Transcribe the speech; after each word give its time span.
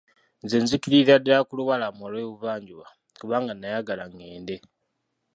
Ne 0.41 0.57
nzikiririra 0.63 1.15
ddala 1.19 1.47
ku 1.47 1.53
lubalama 1.57 2.01
olw'ebuvanjuba, 2.07 2.85
kubanga 3.19 3.53
nayagala 3.55 4.03
ngende. 4.13 4.55